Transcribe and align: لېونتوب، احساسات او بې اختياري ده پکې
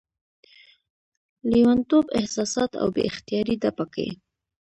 لېونتوب، 1.51 2.05
احساسات 2.19 2.71
او 2.81 2.87
بې 2.95 3.01
اختياري 3.09 3.55
ده 3.63 3.69
پکې 3.77 4.07